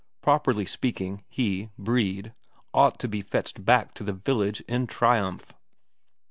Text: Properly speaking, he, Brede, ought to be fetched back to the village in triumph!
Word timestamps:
Properly 0.23 0.65
speaking, 0.65 1.23
he, 1.29 1.69
Brede, 1.77 2.33
ought 2.73 2.97
to 3.01 3.07
be 3.07 3.21
fetched 3.21 3.63
back 3.63 3.93
to 3.93 4.03
the 4.03 4.13
village 4.13 4.61
in 4.61 4.87
triumph! 4.87 5.53